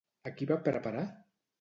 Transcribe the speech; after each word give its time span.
A 0.29 0.33
qui 0.39 0.47
va 0.53 0.57
preparar? 0.69 1.07